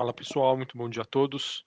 [0.00, 1.62] Fala pessoal, muito bom dia a todos.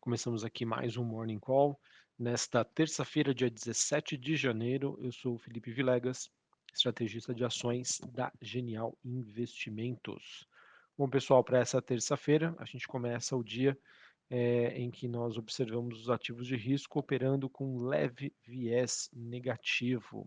[0.00, 1.78] Começamos aqui mais um Morning Call.
[2.18, 6.30] Nesta terça-feira, dia 17 de janeiro, eu sou o Felipe Vilegas,
[6.72, 10.48] estrategista de ações da Genial Investimentos.
[10.96, 13.78] Bom pessoal, para essa terça-feira, a gente começa o dia
[14.30, 20.26] é, em que nós observamos os ativos de risco operando com leve viés negativo.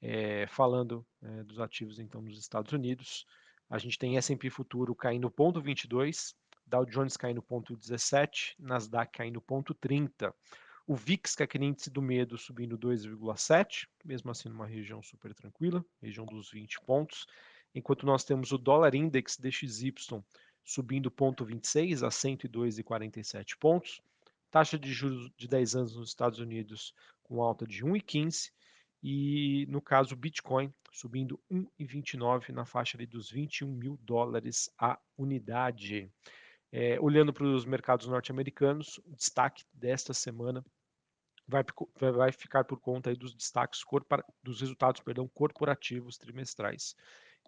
[0.00, 3.26] É, falando é, dos ativos então nos Estados Unidos,
[3.68, 6.34] a gente tem S&P futuro caindo 0,22,
[6.68, 10.32] Dow Jones caindo 0,17, Nasdaq caindo 0,30.
[10.86, 15.34] O VIX, que é aquele índice do medo, subindo 2,7, mesmo assim numa região super
[15.34, 17.26] tranquila, região dos 20 pontos,
[17.74, 19.94] enquanto nós temos o dólar index DXY
[20.64, 24.02] subindo 0,26 a 102,47 pontos,
[24.50, 28.50] taxa de juros de 10 anos nos Estados Unidos com alta de 1,15
[29.02, 36.10] e no caso Bitcoin subindo 1,29 na faixa ali dos 21 mil dólares a unidade.
[36.70, 40.64] É, olhando para os mercados norte-americanos, o destaque desta semana
[41.46, 41.64] vai,
[42.12, 43.82] vai ficar por conta dos destaques
[44.42, 46.94] dos resultados perdão, corporativos trimestrais,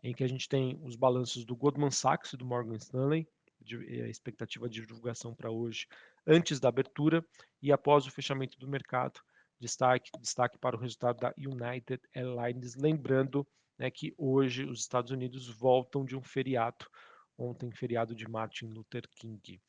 [0.02, 3.28] em que a gente tem os balanços do Goldman Sachs e do Morgan Stanley,
[3.60, 5.86] de, a expectativa de divulgação para hoje,
[6.26, 7.24] antes da abertura
[7.60, 9.20] e após o fechamento do mercado,
[9.60, 13.46] destaque, destaque para o resultado da United Airlines, lembrando
[13.78, 16.86] né, que hoje os Estados Unidos voltam de um feriado,
[17.40, 19.60] ontem feriado de Martin Luther King.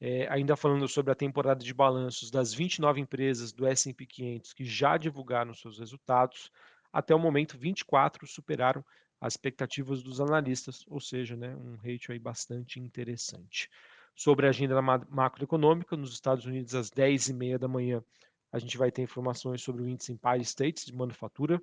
[0.00, 4.64] É, ainda falando sobre a temporada de balanços das 29 empresas do S&P 500 que
[4.64, 6.50] já divulgaram seus resultados,
[6.90, 8.84] até o momento 24 superaram
[9.20, 13.68] as expectativas dos analistas, ou seja, né, um ratio aí bastante interessante.
[14.16, 18.02] Sobre a agenda macroeconômica, nos Estados Unidos, às 10h30 da manhã,
[18.50, 21.62] a gente vai ter informações sobre o índice Empire States de manufatura,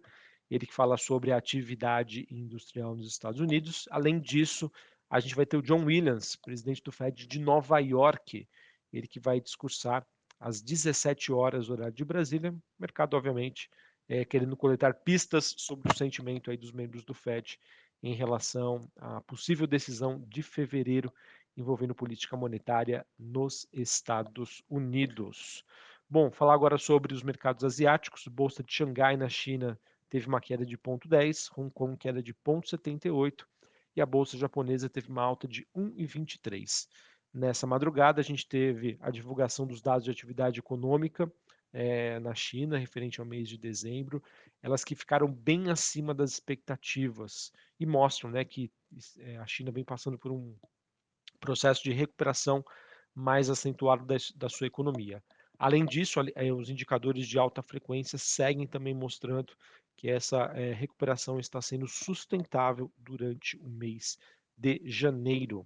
[0.49, 3.87] ele que fala sobre a atividade industrial nos Stados Unidos.
[3.91, 4.71] Além disso,
[5.09, 8.47] a gente vai ter o John Williams, presidente do Fed de Nova York,
[8.91, 10.05] ele que vai discursar
[10.39, 12.55] às 17 horas, horário de Brasília.
[12.77, 13.69] Mercado, obviamente,
[14.07, 17.59] é, querendo coletar pistas sobre o sentimento aí dos membros do Fed
[18.03, 21.11] em relação à possível decisão de fevereiro
[21.55, 25.63] envolvendo política monetária nos Estados Unidos.
[26.07, 28.27] Bom, falar agora sobre os mercados asiáticos.
[28.27, 29.79] Bolsa de Xangai na China
[30.09, 33.45] teve uma queda de 0,10, Hong Kong queda de 0,78
[33.97, 36.87] e a bolsa japonesa teve uma alta de 1,23.
[37.33, 41.31] Nessa madrugada, a gente teve a divulgação dos dados de atividade econômica
[41.73, 44.23] é, na China, referente ao mês de dezembro,
[44.61, 48.71] elas que ficaram bem acima das expectativas e mostram né, que
[49.19, 50.55] é, a China vem passando por um
[51.39, 52.63] processo de recuperação
[53.13, 55.23] mais acentuado da, da sua economia.
[55.57, 59.53] Além disso, é, os indicadores de alta frequência seguem também mostrando
[59.95, 64.17] que essa é, recuperação está sendo sustentável durante o mês
[64.55, 65.65] de janeiro.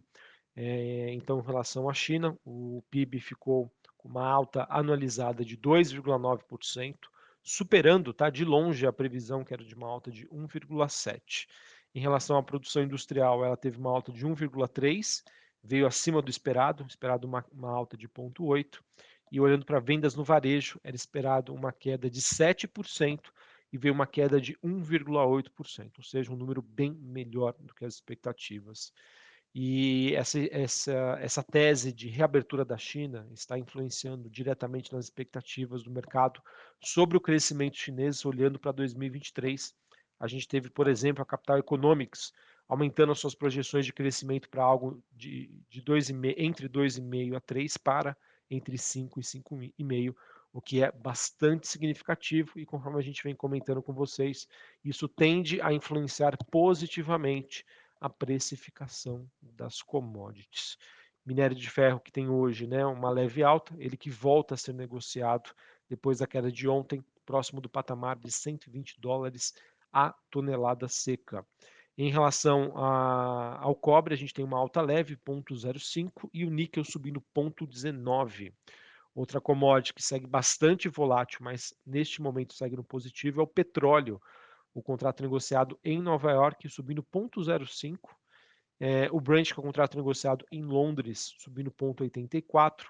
[0.56, 6.96] É, então, em relação à China, o PIB ficou com uma alta anualizada de 2,9%,
[7.44, 11.48] superando tá, de longe a previsão que era de uma alta de 1,7%.
[11.94, 15.24] Em relação à produção industrial, ela teve uma alta de 1,3%,
[15.64, 18.80] veio acima do esperado, esperado uma, uma alta de 0,8%.
[19.32, 23.32] E olhando para vendas no varejo, era esperado uma queda de 7%,
[23.72, 27.96] e veio uma queda de 1,8%, ou seja, um número bem melhor do que as
[27.96, 28.92] expectativas.
[29.54, 35.92] E essa, essa, essa tese de reabertura da China está influenciando diretamente nas expectativas do
[35.92, 36.42] mercado
[36.82, 39.74] sobre o crescimento chinês, olhando para 2023.
[40.20, 42.32] A gente teve, por exemplo, a Capital Economics
[42.72, 47.76] aumentando as suas projeções de crescimento para algo de, de 2,5, entre 2,5 a 3
[47.76, 48.18] para
[48.50, 50.16] entre 5 e 5,5
[50.54, 54.48] o que é bastante significativo e conforme a gente vem comentando com vocês,
[54.86, 57.66] isso tende a influenciar positivamente
[58.00, 60.78] a precificação das commodities.
[61.26, 64.74] Minério de ferro que tem hoje né, uma leve alta, ele que volta a ser
[64.74, 65.54] negociado
[65.90, 69.54] depois da queda de ontem, próximo do patamar de 120 dólares
[69.92, 71.46] a tonelada seca.
[71.98, 76.84] Em relação a, ao cobre, a gente tem uma alta leve, 0,05, e o níquel
[76.84, 78.54] subindo 0,19.
[79.14, 84.22] Outra commodity que segue bastante volátil, mas neste momento segue no positivo, é o petróleo.
[84.74, 87.98] O contrato negociado em Nova York subindo 0,05.
[88.80, 92.86] É, o Brent, que é o contrato negociado em Londres, subindo 0,84.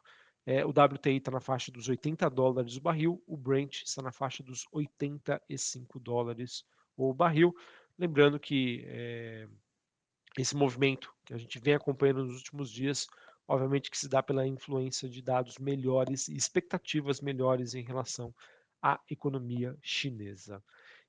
[0.45, 4.11] É, o WTI está na faixa dos 80 dólares o barril, o Brent está na
[4.11, 6.63] faixa dos 85 dólares
[6.95, 7.53] o barril.
[8.01, 9.48] Lembrando que é,
[10.38, 13.07] esse movimento que a gente vem acompanhando nos últimos dias
[13.51, 18.33] obviamente que se dá pela influência de dados melhores e expectativas melhores em relação
[18.81, 20.63] à economia chinesa.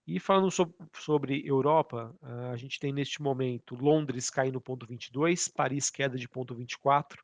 [0.05, 2.12] E falando so sobre Europa,
[2.50, 7.19] a gente tem neste momento Londres caindo 0,22, Paris queda de 0,24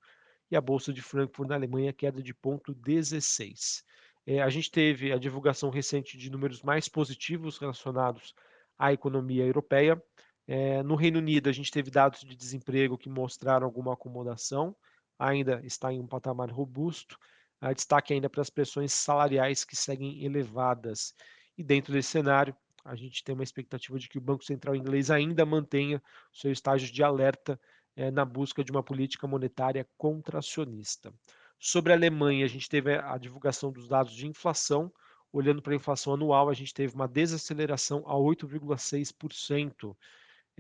[0.51, 3.83] e a Bolsa de Frankfurt na Alemanha queda de 0,16.
[4.25, 8.35] É, a gente teve a divulgação recente de números mais positivos relacionados
[8.79, 10.01] à economia europeia.
[10.47, 14.75] É, no Reino Unido, a gente teve dados de desemprego que mostraram alguma acomodação,
[15.19, 17.19] ainda está em um patamar robusto.
[17.61, 21.13] A destaque ainda para as pressões salariais que seguem elevadas.
[21.57, 25.11] E dentro desse cenário, a gente tem uma expectativa de que o Banco Central inglês
[25.11, 26.01] ainda mantenha
[26.33, 27.61] seu estágio de alerta
[27.97, 31.13] é, na busca de uma política monetária contracionista.
[31.59, 34.93] Sobre a Alemanha, a gente teve a divulgação dos dados de inflação.
[35.33, 39.97] Olhando para a inflação anual, a gente teve uma desaceleração a 8,6%.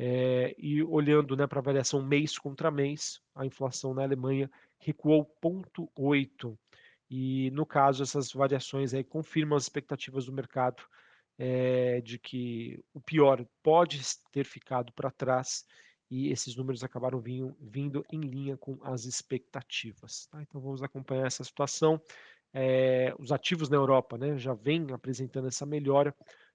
[0.00, 5.29] É, e olhando né, para a variação mês contra mês, a inflação na Alemanha recuou
[5.43, 6.56] 0,8%.
[7.11, 10.82] E, no caso, essas variações aí confirmam as expectativas do mercado
[11.38, 14.00] é, de que o pior pode
[14.31, 15.64] ter ficado para trás
[16.11, 20.26] e esses números acabaram vindo, vindo em linha com as expectativas.
[20.26, 20.43] Tá?
[20.43, 22.00] Então vamos acompanhar essa situação.
[22.61, 26.13] É, os ativos na Europa né, já vêm apresentando essa melhora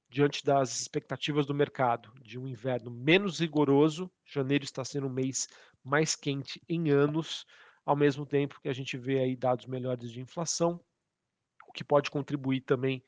[0.10, 4.12] diante das expectativas do mercado de um inverno menos rigoroso.
[4.26, 5.48] Janeiro está sendo um mês
[5.82, 7.46] mais quente em anos,
[7.86, 10.78] ao mesmo tempo que a gente vê aí dados melhores de inflação,
[11.70, 13.02] o que pode contribuir também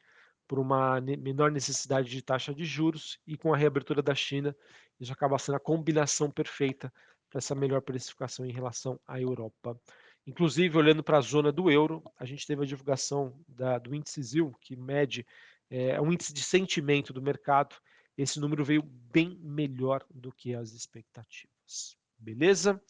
[0.47, 4.55] por uma menor necessidade de taxa de juros e com a reabertura da China,
[5.01, 6.93] isso acaba sendo a combinação perfeita
[7.29, 9.77] para essa melhor precificação em relação à Europa.
[10.27, 14.21] Inclusive, olhando para a zona do euro, a gente teve a divulgação da, do índice
[14.23, 15.25] ZIL, que mede
[15.69, 17.75] é, um índice de sentimento do mercado.
[18.17, 21.95] Esse número veio bem melhor do que as expectativas.
[22.17, 22.81] Beleza?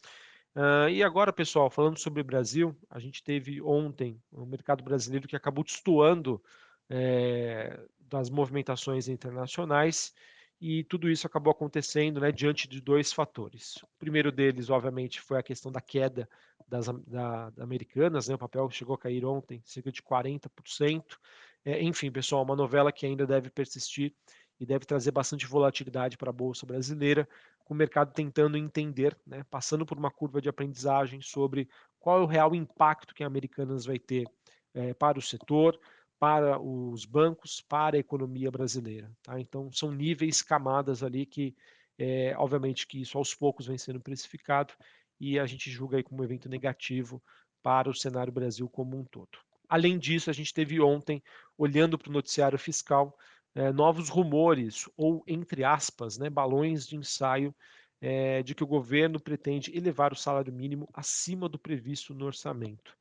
[0.54, 5.28] Uh, e agora, pessoal, falando sobre o Brasil, a gente teve ontem o mercado brasileiro
[5.28, 6.42] que acabou destoando
[6.88, 10.14] é, das movimentações internacionais
[10.58, 13.76] e tudo isso acabou acontecendo né, diante de dois fatores.
[13.82, 16.26] O primeiro deles, obviamente, foi a questão da queda
[16.68, 21.18] das da, da americanas, né, o papel chegou a cair ontem cerca de 40%.
[21.64, 24.14] É, enfim, pessoal, uma novela que ainda deve persistir
[24.58, 27.28] e deve trazer bastante volatilidade para a Bolsa brasileira,
[27.64, 31.68] com o mercado tentando entender, né, passando por uma curva de aprendizagem sobre
[31.98, 34.28] qual é o real impacto que a Americanas vai ter
[34.72, 35.78] é, para o setor,
[36.18, 39.10] para os bancos, para a economia brasileira.
[39.22, 39.38] Tá?
[39.40, 41.54] Então, são níveis, camadas ali que,
[41.98, 44.72] é, obviamente, que isso aos poucos vem sendo precificado
[45.20, 47.22] e a gente julga aí como um evento negativo
[47.62, 49.38] para o cenário Brasil como um todo.
[49.68, 51.22] Além disso, a gente teve ontem,
[51.58, 53.16] olhando para o noticiário fiscal,
[53.54, 57.54] é, novos rumores, ou entre aspas, né, balões de ensaio,
[58.00, 62.96] é, de que o governo pretende elevar o salário mínimo acima do previsto no orçamento.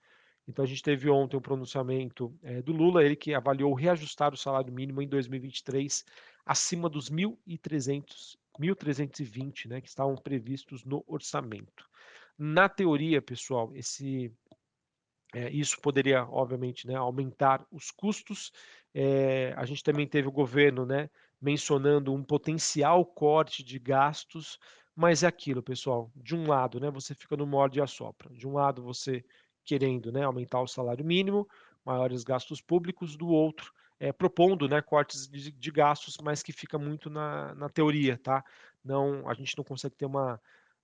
[0.48, 4.38] Então a gente teve ontem um pronunciamento é, do Lula, ele que avaliou reajustar o
[4.38, 6.06] salário mínimo em 2023
[6.46, 11.86] acima dos 1.300, 1.320, né, que estavam previstos no orçamento.
[12.38, 14.32] Na teoria, pessoal, esse
[15.34, 18.52] é, isso poderia, obviamente, né, aumentar os custos.
[18.94, 21.10] É, a gente também teve o governo né,
[21.42, 24.58] mencionando um potencial corte de gastos,
[24.96, 26.12] mas é aquilo, pessoal.
[26.16, 28.34] De um lado, né, você fica no morde e assopra.
[28.34, 29.24] De um lado, você
[29.66, 31.48] querendo né, aumentar o salário mínimo,
[31.84, 36.78] maiores gastos públicos, do outro é, propondo né, cortes de, de, gastos, mas que fica
[36.78, 38.44] muito na, na, teoria, tá?
[38.84, 40.40] Não, a gente não consegue ter uma,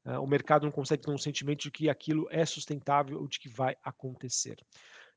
[0.06, 3.40] uh, o mercado não consegue ter um sentimento de que aquilo é sustentável ou de
[3.40, 4.58] que vai acontecer.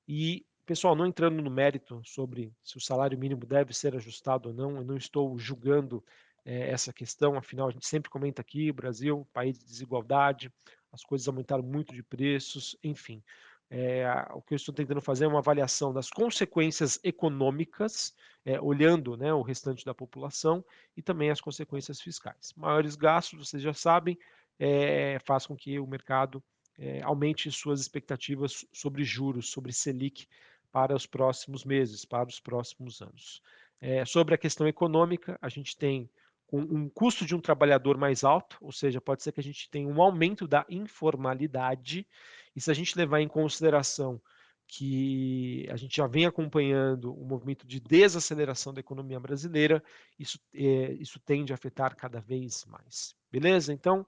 [0.07, 4.55] E pessoal, não entrando no mérito sobre se o salário mínimo deve ser ajustado ou
[4.55, 6.03] não, eu não estou julgando
[6.45, 10.53] é, essa questão, afinal a gente sempre comenta aqui, Brasil, país de desigualdade,
[10.93, 13.23] as coisas aumentaram muito de preços, enfim.
[13.71, 18.15] É, o que eu estou tentando fazer é uma avaliação das consequências econômicas,
[18.45, 20.65] é, olhando né, o restante da população,
[20.97, 22.53] e também as consequências fiscais.
[22.57, 24.19] Maiores gastos, vocês já sabem,
[24.59, 26.43] é, faz com que o mercado
[26.79, 30.27] é, aumente suas expectativas sobre juros, sobre Selic,
[30.73, 33.41] para os próximos meses, para os próximos anos.
[33.81, 36.11] É, sobre a questão econômica, a gente tem
[36.53, 39.89] um custo de um trabalhador mais alto, ou seja, pode ser que a gente tenha
[39.89, 42.07] um aumento da informalidade,
[42.55, 44.21] e se a gente levar em consideração
[44.67, 49.83] que a gente já vem acompanhando um movimento de desaceleração da economia brasileira,
[50.19, 53.15] isso, é, isso tende a afetar cada vez mais.
[53.31, 53.73] Beleza?
[53.73, 54.07] Então,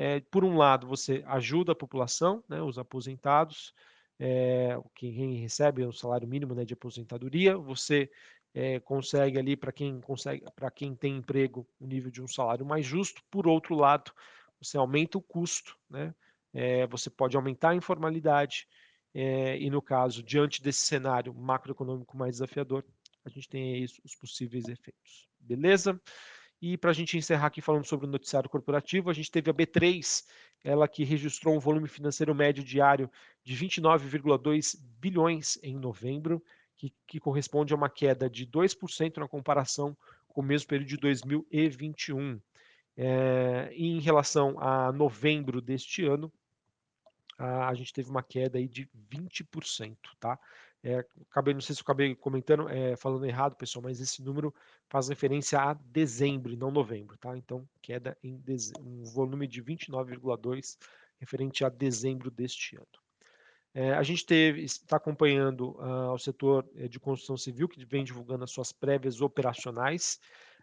[0.00, 3.74] é, por um lado, você ajuda a população, né, os aposentados,
[4.16, 8.08] é, quem recebe o salário mínimo né, de aposentadoria, você
[8.54, 12.64] é, consegue ali para quem consegue, para quem tem emprego, o nível de um salário
[12.64, 13.24] mais justo.
[13.28, 14.12] Por outro lado,
[14.60, 16.14] você aumenta o custo, né?
[16.54, 18.68] É, você pode aumentar a informalidade
[19.12, 22.84] é, e no caso diante desse cenário macroeconômico mais desafiador,
[23.24, 25.28] a gente tem aí os possíveis efeitos.
[25.40, 26.00] Beleza?
[26.60, 29.54] E para a gente encerrar aqui falando sobre o noticiário corporativo, a gente teve a
[29.54, 30.24] B3,
[30.64, 33.10] ela que registrou um volume financeiro médio diário
[33.44, 36.42] de 29,2 bilhões em novembro,
[36.76, 39.96] que, que, corresponde a uma queda de 2% na comparação
[40.26, 42.40] com o mesmo período de 2021.
[42.96, 46.32] É, em relação a novembro deste ano,
[47.38, 50.38] a, gente teve uma queda aí de 20%, tá?
[50.82, 54.54] É, acabei, não sei se eu acabei comentando, é, falando errado, pessoal, mas esse número
[54.88, 57.36] faz referência a dezembro não novembro, tá?
[57.36, 58.40] Então, queda em
[58.80, 60.76] um volume de 29,2
[61.18, 62.86] referente a dezembro deste ano.
[63.74, 68.04] É, a gente teve, está acompanhando uh, o setor é, de construção civil, que vem
[68.04, 70.18] divulgando as suas prévias operacionais.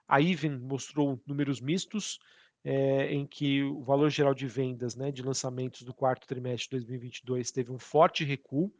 [0.08, 2.20] A Even mostrou números mistos,
[2.66, 6.86] é, em que o valor geral de vendas né, de lançamentos do quarto trimestre de
[6.86, 8.74] 2022 teve um forte recuo,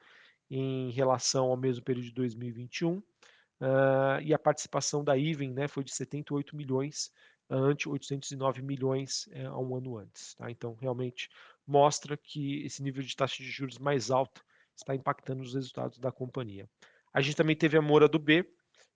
[0.50, 2.98] em relação ao mesmo período de 2021.
[2.98, 3.04] Uh,
[3.62, 7.12] ah, e a participação da Even né, foi de 78 milhões,
[7.50, 10.34] ante 809 milhões é, há um ano antes.
[10.34, 10.50] Tá?
[10.50, 11.30] Então, realmente
[11.66, 14.44] mostra que esse nível de taxa de juros mais alto
[14.76, 16.68] está impactando os resultados da companhia.
[17.14, 18.46] A gente também teve a Moura do B,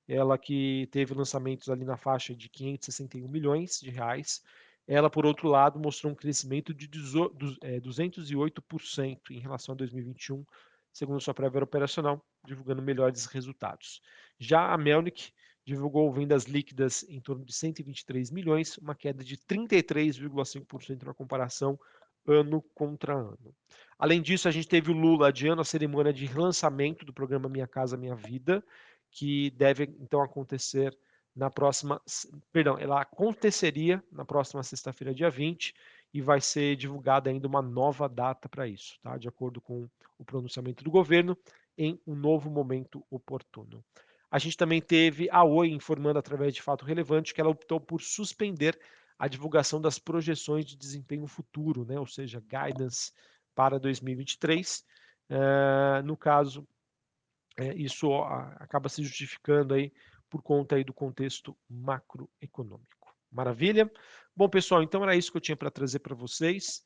[0.08, 4.42] ela que teve lançamentos ali na faixa de 561 milhões de reais.
[4.92, 10.44] Ela, por outro lado, mostrou um crescimento de 208% é, em relação a 2021,
[10.92, 14.02] segundo sua prévia operacional, divulgando melhores resultados.
[14.40, 15.32] Já a Melnick
[15.64, 21.80] divulgou vendas líquidas em torno de 123 milhões, uma queda de 33,5% na comparação
[22.26, 23.56] ano contra ano.
[24.00, 27.68] Além disso, a gente teve o Lula adiando a cerimônia de relançamento do programa Minha
[27.68, 28.64] Casa Minha Vida,
[29.12, 30.98] que deve então acontecer
[31.40, 32.02] na próxima,
[32.52, 35.74] perdão, ela aconteceria na próxima sexta-feira, dia 20,
[36.14, 39.18] e vai ser divulgada ainda uma nova data para isso, tá?
[39.18, 41.38] de acordo com o pronunciamento do governo,
[41.78, 43.82] em um novo momento oportuno.
[44.30, 48.02] A gente também teve a Oi informando através de fato relevante que ela optou por
[48.02, 48.78] suspender
[49.18, 51.98] a divulgação das projeções de desempenho futuro, né?
[51.98, 53.14] ou seja, guidance
[53.56, 54.80] para 2023.
[54.80, 54.84] Uh,
[55.30, 56.68] eh, no caso,
[57.58, 58.14] é, isso
[58.58, 59.92] acaba se justificando aí
[60.30, 63.16] por conta aí do contexto macroeconômico.
[63.32, 63.92] Maravilha?
[64.36, 66.84] Bom, pessoal, então era isso que eu tinha para trazer para vocês.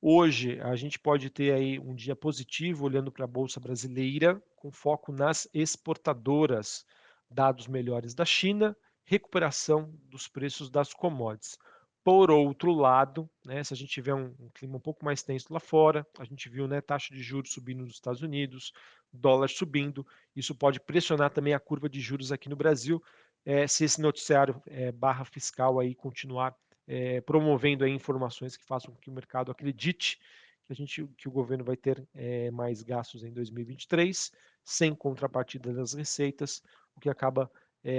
[0.00, 4.70] Hoje a gente pode ter aí um dia positivo olhando para a bolsa brasileira, com
[4.72, 6.84] foco nas exportadoras,
[7.30, 11.56] dados melhores da China, recuperação dos preços das commodities.
[12.04, 15.52] Por outro lado, né, se a gente tiver um, um, clima um pouco mais tenso
[15.52, 18.72] lá fora, a gente viu né, taxa de juros subindo nos Estados Unidos,
[19.12, 20.04] dólar subindo,
[20.34, 23.00] isso pode pressionar também a curva de juros aqui no Brasil,
[23.44, 26.56] é, se esse noticiário é, barra fiscal aí continuar
[26.88, 30.18] é, promovendo aí informações que façam com que o mercado acredite
[30.64, 32.06] que a gente que o governo vai ter
[32.52, 34.30] mais gastos em 2023
[34.64, 36.62] sem contrapartida das receitas,
[36.94, 37.50] o que acaba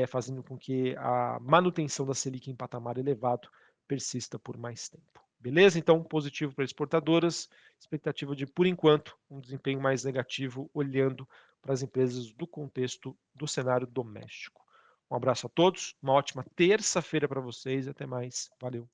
[0.07, 3.49] fazendo com que a manutenção da Selic em patamar elevado
[3.93, 5.21] persista por mais tempo.
[5.39, 5.77] Beleza?
[5.77, 7.47] Então, positivo para exportadoras,
[7.79, 11.29] expectativa de, por enquanto, um desempenho mais negativo, olhando
[11.61, 14.65] para as empresas do contexto do cenário doméstico.
[15.11, 18.49] Um abraço a todos, uma ótima terça-feira para vocês e até mais.
[18.59, 18.89] Valeu!